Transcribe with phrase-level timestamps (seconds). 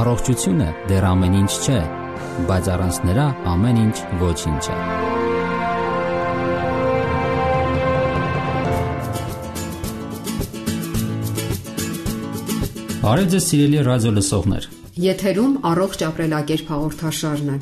[0.00, 1.78] Առողջությունը դեռ ամեն ինչ չէ,
[2.48, 4.76] բայց առանց նրա ամեն ինչ ոչինչ է։
[13.02, 14.70] Բարև ձեզ սիրելի ռադիո լսողներ։
[15.10, 17.60] Եթերում առողջ ապրելակերպ հաղորդաշարն է։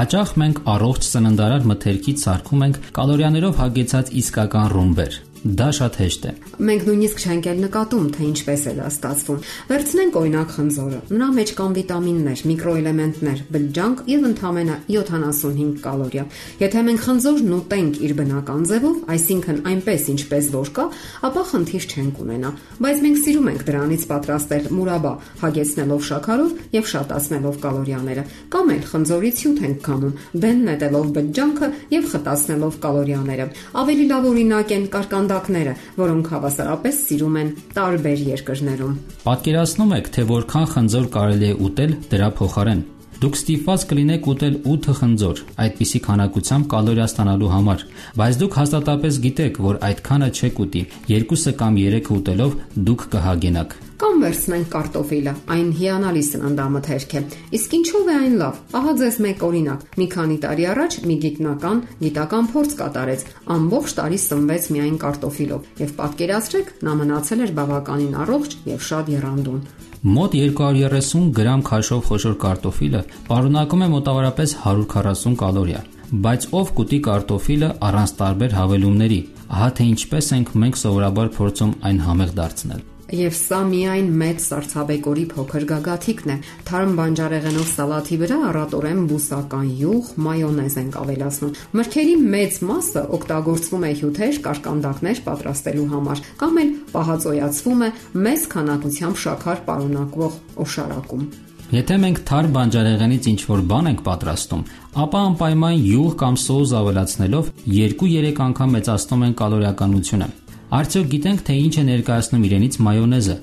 [0.00, 6.30] Հաճախ մենք առողջ սննդարար մթերքից սարքում ենք կալորիաներով հագեցած իսկական ռումբեր, Դա շատ հեշտ է։
[6.66, 11.52] Մենք նույնիսկ չենք էլ նկատում, թե ինչպես է դա ստացվում։ Վերցնենք օրինակ խնձորը։ Նրա մեջ
[11.60, 16.24] կան վիտամիններ, միկրոէլեմենտներ, բջջանք եւ ընդամենը 75 կալորիա։
[16.66, 20.86] Եթե մենք խնձորն ուտենք իր բնական ձևով, այսինքն այնպես ինչպես որ կա,
[21.30, 22.50] ապա խնդիր չենք ունենա։
[22.82, 25.12] Բայց մենք սիրում ենք դրանից պատրաստել մուրաբա,
[25.46, 28.26] հագեցնելով շաքարով եւ շատացնելով կալորիաները։
[28.56, 34.74] Կամ էլ խնձորից հյութ ենք կանում, բեն նետելով բջջանքը եւ խտացնելով կալորիաները։ Ավելի լավ օրինակ
[34.76, 41.48] են կարկանդա օղակները, որոնք հավասարապես սիրում են տարբեր երկրներում։ Պատկերացնում եք, թե որքան խնձոր կարելի
[41.52, 42.84] է ուտել դրա փոխարեն։
[43.16, 47.84] Դուք ստիպված կլինեք ուտել 8 խնձոր, այդպիսի քանակությամբ կալորիա ստանալու համար,
[48.20, 50.82] բայց դուք հաստատապես գիտեք, որ այդքանը չեք ուտի։
[51.16, 57.22] Երկուսը կամ 3 ուտելով դուք կհագենաք։ Կամ վերցնենք կարտոֆիլը, այն հիանալի սննդամթերք է։
[57.56, 61.80] Իսկ ինչով է այն լավ։ Ահա ձեզ մեկ օրինակ։ Մի քանի տարի առաջ մի գիտնական
[62.04, 63.24] գիտական փորձ կատարեց։
[63.56, 69.62] Ամբողջ տարի սնվեց միայն կարտոֆիլով, եւ պատկերացրեք, նա մնացել էր բավականին առողջ եւ շատ եռանդուն։
[70.04, 75.80] Մոտ 230 գրամ քաշով խոշոր կարտոֆիլը պարունակում է մոտավորապես 140 կալորիա,
[76.26, 79.20] բայց ով կուտի կարտոֆիլը առանց տարբեր հավելումների,
[79.56, 85.24] ահա թե ինչպես ենք մենք սովորաբար փորձում այն համեղ դարձնել։ Եվ սա միայն մեծ սարսափեկորի
[85.30, 92.58] փոքր գագաթիկն է։ Թարմ բանջարեղենով սալաթի վրա առատորեն բուսական յուղ, մայոնեզ ենք ավելացնում։ Մրգերի մեծ
[92.66, 97.90] մասը օգտագործվում է հյութեր, կարկանդակներ պատրաստելու համար, կամ էլ պահածոյացվում է
[98.26, 101.28] մեծ քանակությամբ շաքար պարունակվող օշարակում։
[101.66, 104.60] Եթե մենք թարմ բանջարեղենից ինչ-որ բան ենք պատրաստում,
[105.02, 110.28] ապա անպայման յուղ կամ սոուս ավելացնելով 2-3 անգամ մեծացնում են կալորիականությունը։
[110.66, 113.34] Արդյոք գիտենք, թե ինչ է ներկայացնում իրենից մայոնեզը,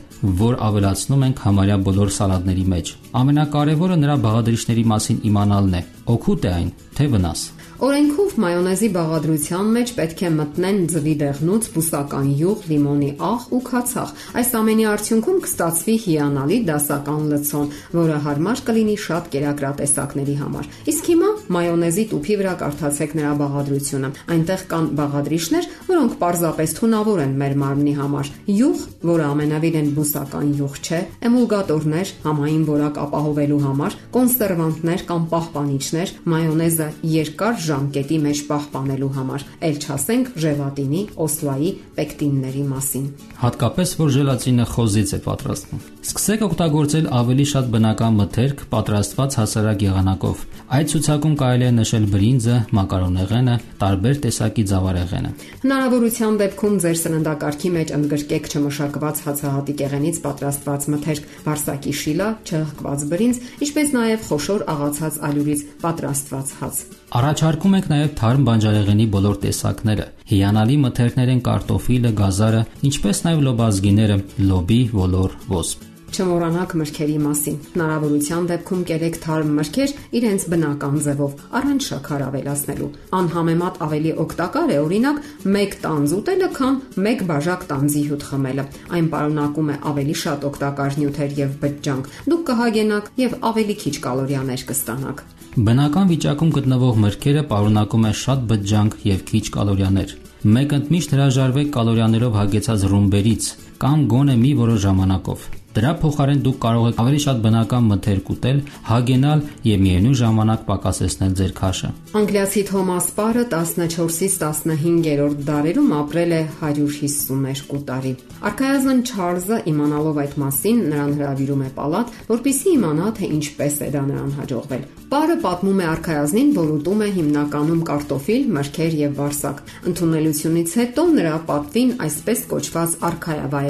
[0.43, 2.91] որ ավելացնում ենք համարյա բոլոր սալատների մեջ։
[3.23, 5.83] Ամենակարևորը նրա բաղադրիչների մասին իմանալն է։
[6.13, 7.43] Օգուտ է այն, թե վնաս։
[7.83, 14.13] Օրենքով մայոնեզի բաղադրության մեջ պետք է մտնեն ձվի դեղնուց բուսական յուղ, լիմոնի աղ ու քացախ։
[14.39, 21.22] Այս ամենի արդյունքում կստացվի հիանալի դասական լցոն, որը հարմար կլինի շատ կերակրատեսակների համար։ Իսկ հիմա
[21.53, 27.93] մայոնեզի տուփի վրա կարդացեք նրա բաղադրությունը։ Այնտեղ կան բաղադրիչներ, որոնք պարզապես թունավոր են մեր մարմնի
[27.99, 36.13] համար։ Յուղ, որը ամենավին բուսական յուղ չէ, էմուլգատորներ, համային որակ ապահովելու համար, կոնսերվանտներ կամ պահպանիչներ,
[36.33, 43.09] մայոնեզը երկար ժամկետի մեջ պահպանելու համար, ել չասենք ժելատինի, օսլայի, պեկտինների մասին։
[43.43, 50.41] Հատկապես որ ժելատինը խոզից է պատրաստվում։ Սկսեք օգտագործել ավելի շատ բնական մթերք պատրաստված հասարակ եղանակով։
[50.75, 55.31] Այդ ցուցակում կարելի է նշել բրինձը, մակարոնեղենը, տարբեր տեսակի ձավարեղենը։
[55.63, 63.95] Հնարավորության դեպքում ձեր սննդակարգի մեջ ընդգրկեք չմշակված հացահատիկեղենից պատրաստված մթերք, վարսակի շիլա, չհղկված բրինձ, ինչպես
[63.95, 71.33] նաև խոշոր աղացած ալյուրից պատրաստված հաց։ Առաջարկում ենք նաև թարմ բանջարեղենի բոլոր տեսակները։ Հիանալի մթերքներ
[71.37, 79.15] են կարտոֆիլը, գազարը, ինչպես նաև լոբազգիները՝ լոբի, ոլոր, ոսպ։ Չմոռանաք մրգերի մասին։ Հնարավորության դեպքում կերեք
[79.23, 85.17] թարմ մրգեր իրենց բնական ձևով, առանց շաքար ավելացնելու։ Անհամեմատ ավելի օգտակար է օրինակ
[85.49, 86.77] 1 տանձ ուտելը, քան
[87.13, 92.43] 1 բաժակ տանձի հյութ խմելը։ Այն պարունակում է ավելի շատ օգտակար նյութեր եւ բջջանք։ Դուք
[92.53, 99.19] կհագենաք եւ ավելի քիչ կալորիաներ կստանաք։ Բնական վիճակում գտնվող մրգերը պարունակում են շատ բջջանք եւ
[99.33, 103.45] քիչ կալորիաներ։ Մեկ ընդմիշտ հրաժարվեք կալորիաներով հագեցած ռումբերից
[103.83, 108.57] կամ գոնե մի որոշ ժամանակով։ Դրա փոխարեն դուք կարող եք ավելի շատ բնական մթերք ուտել,
[108.89, 111.89] հագենալ եւ միևնույն ժամանակ պակասեցնել ձեր քաշը։
[112.19, 118.13] Անգլիացի Թոմաս Պարը 14-ից 15-րդ դարերում ապրել է 152 տարի։
[118.53, 124.03] Արքայազն Չարլզը իմանալով այդ մասին նրան հրավիրում է պալատ, որպիսի իմանա թե ինչպես է դա
[124.13, 129.59] նրան հաջողվել։ Պարը պատմում է արքայազնին, որ ուտում է հիմնականում կարտոֆիլ, մրգեր եւ վարսակ։
[129.91, 132.95] Ընթունելությունից հետո նրա պատվին այսպես կոչված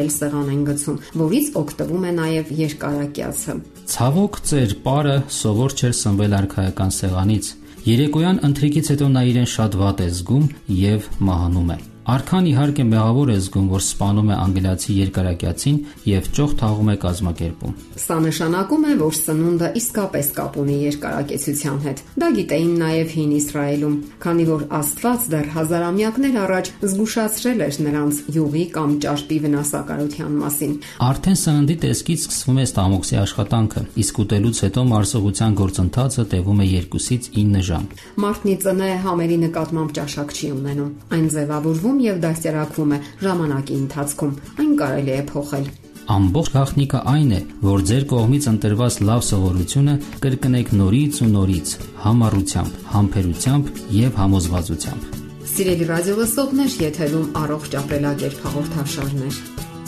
[0.04, 3.56] արքայավայել սեղան են գցում, որից օգտվում է նաև երկարակյացը։
[3.94, 7.54] Ցավոք ծեր պարը սովոր չէր սնվել արխայական սեղանից։
[7.88, 10.46] Երեկոյան ընթրիկից հետո նա իրեն շատ վատ է զգում
[10.84, 15.76] եւ մահանում է։ Արքան իհարկե մեղավոր է զգում, որ սպանում է անգլիացի երկարակյացին
[16.10, 22.02] եւ ճոխ թաղում է կազմակերպում։ Սա նշանակում է, որ սնունդը իսկապես կապ ունի երկարակեցության հետ։
[22.20, 28.66] Դա գիտեին նաեւ հին Իսրայելում, քանի որ Աստված դեռ հազարամյակներ առաջ զգուշացրել էր նրանց յուղի
[28.76, 30.76] կամ ճարպի վնասակարության մասին։
[31.08, 37.32] Արդեն սննդի տեսքից սկսվում է ստամոքսի աշխատանքը, իսկ ուտելուց հետո մարսողության գործընթացը տևում է 2-ից
[37.40, 37.88] 9 ժամ։
[38.24, 44.36] Մարդն ի ծնե համերի նկատմամբ ճաշակ չի ունենում։ Այն ձևավորվում եւ դաստիարակվում է ժամանակի ընթացքում։
[44.64, 45.66] Այն կարելի է փոխել։
[46.14, 49.94] Ամբողջ գաղտնիքը այն է, որ ձեր կողմից ընտրված լավ սովորությունը
[50.26, 53.72] կրկնեք նորից ու նորից, համառությամբ, համբերությամբ
[54.04, 55.22] եւ համոզվածությամբ։
[55.54, 59.40] Սիրելի ռադիոլսողներ, եթերում առողջ ապրելակերպ հաղորդաշարներ։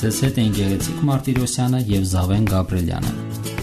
[0.06, 3.55] Ձեզ հետ են Գեղեցիկ Մարտիրոսյանը եւ Զավեն Գաբրելյանը։